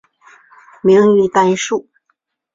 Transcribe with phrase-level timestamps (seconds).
[0.81, 1.87] 明于丹术。